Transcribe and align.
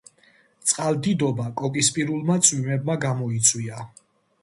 წყალდიდობა 0.71 1.45
კოკისპირულმა 1.63 2.41
წვიმებმა 2.49 3.01
გამოიწვია. 3.09 3.89